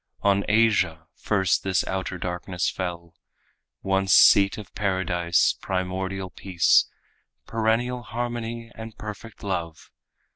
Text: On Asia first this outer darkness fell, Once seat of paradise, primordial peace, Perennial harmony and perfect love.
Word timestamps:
On 0.23 0.43
Asia 0.49 1.05
first 1.15 1.61
this 1.61 1.85
outer 1.85 2.17
darkness 2.17 2.71
fell, 2.71 3.13
Once 3.83 4.11
seat 4.15 4.57
of 4.57 4.73
paradise, 4.73 5.53
primordial 5.53 6.31
peace, 6.31 6.89
Perennial 7.45 8.01
harmony 8.01 8.71
and 8.73 8.97
perfect 8.97 9.43
love. 9.43 9.91